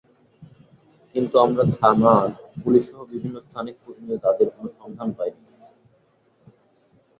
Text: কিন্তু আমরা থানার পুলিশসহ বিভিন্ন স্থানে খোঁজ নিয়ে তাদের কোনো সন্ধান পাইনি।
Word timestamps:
কিন্তু 1.15 1.35
আমরা 1.37 1.63
থানার 1.75 2.27
পুলিশসহ 2.63 2.99
বিভিন্ন 3.11 3.35
স্থানে 3.39 3.71
খোঁজ 3.79 3.95
নিয়ে 4.03 4.23
তাদের 4.25 4.47
কোনো 4.49 4.69
সন্ধান 4.77 5.09
পাইনি। 5.17 5.41